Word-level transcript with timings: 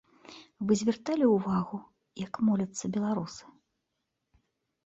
Вы 0.69 0.77
звярталі 0.79 1.25
ўвагу, 1.33 1.77
як 2.25 2.33
моляцца 2.47 2.85
беларусы? 2.97 3.43